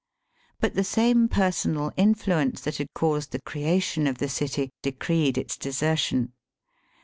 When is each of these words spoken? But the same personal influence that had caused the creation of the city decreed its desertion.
But 0.59 0.73
the 0.73 0.83
same 0.83 1.27
personal 1.27 1.91
influence 1.95 2.61
that 2.61 2.77
had 2.77 2.91
caused 2.95 3.33
the 3.33 3.41
creation 3.43 4.07
of 4.07 4.17
the 4.17 4.29
city 4.29 4.71
decreed 4.81 5.37
its 5.37 5.55
desertion. 5.55 6.33